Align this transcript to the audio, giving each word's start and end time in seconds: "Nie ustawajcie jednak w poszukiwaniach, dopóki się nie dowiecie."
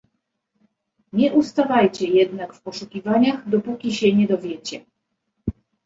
"Nie 1.13 1.33
ustawajcie 1.33 2.07
jednak 2.07 2.53
w 2.53 2.61
poszukiwaniach, 2.61 3.49
dopóki 3.49 3.93
się 3.93 4.15
nie 4.15 4.27
dowiecie." 4.27 4.85